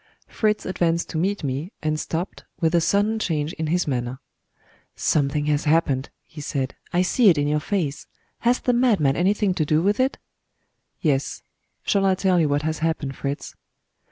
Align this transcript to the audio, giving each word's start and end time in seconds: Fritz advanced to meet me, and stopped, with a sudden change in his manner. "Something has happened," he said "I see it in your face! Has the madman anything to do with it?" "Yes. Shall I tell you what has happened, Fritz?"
Fritz 0.27 0.65
advanced 0.65 1.09
to 1.09 1.17
meet 1.19 1.43
me, 1.43 1.71
and 1.83 1.99
stopped, 1.99 2.43
with 2.59 2.73
a 2.73 2.81
sudden 2.81 3.19
change 3.19 3.53
in 3.53 3.67
his 3.67 3.85
manner. 3.87 4.17
"Something 4.95 5.45
has 5.45 5.65
happened," 5.65 6.09
he 6.25 6.41
said 6.41 6.73
"I 6.91 7.03
see 7.03 7.29
it 7.29 7.37
in 7.37 7.47
your 7.47 7.59
face! 7.59 8.07
Has 8.39 8.61
the 8.61 8.73
madman 8.73 9.15
anything 9.15 9.53
to 9.53 9.63
do 9.63 9.83
with 9.83 9.99
it?" 9.99 10.17
"Yes. 11.01 11.43
Shall 11.83 12.07
I 12.07 12.15
tell 12.15 12.39
you 12.39 12.49
what 12.49 12.63
has 12.63 12.79
happened, 12.79 13.15
Fritz?" 13.15 13.55